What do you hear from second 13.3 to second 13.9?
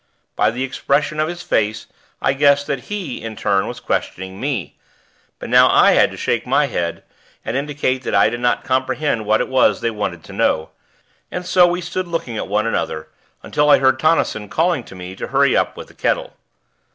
until I